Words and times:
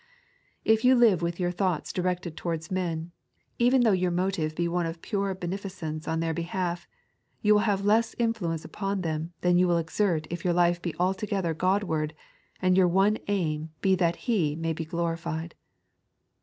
If 0.65 0.83
you 0.83 0.95
live 0.95 1.21
with 1.21 1.39
your 1.39 1.51
thoughts 1.51 1.93
directed 1.93 2.35
towards 2.35 2.71
men, 2.71 3.11
even 3.59 3.81
though 3.81 3.91
your 3.91 4.09
motive 4.09 4.55
be 4.55 4.67
one 4.67 4.87
of 4.87 5.03
pure 5.03 5.35
beneficence 5.35 6.07
on 6.07 6.21
their 6.21 6.33
behalf, 6.33 6.87
you 7.43 7.53
will 7.53 7.61
have 7.61 7.85
less 7.85 8.15
influence 8.17 8.65
upon 8.65 9.01
them 9.01 9.31
than 9.41 9.59
you 9.59 9.67
will 9.67 9.77
exert 9.77 10.25
if 10.31 10.41
yotir 10.41 10.55
life 10.55 10.81
be 10.81 10.93
altogeUier 10.93 11.53
Qodward, 11.55 12.13
and 12.59 12.75
your 12.75 12.87
one 12.87 13.19
aim 13.27 13.69
be 13.81 13.93
that 13.93 14.15
He 14.25 14.55
may 14.55 14.73
be 14.73 14.85
glorified. 14.85 15.53